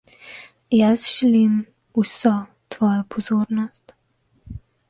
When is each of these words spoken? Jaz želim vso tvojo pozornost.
Jaz 0.77 1.03
želim 1.17 1.59
vso 2.03 2.33
tvojo 2.77 3.07
pozornost. 3.17 3.99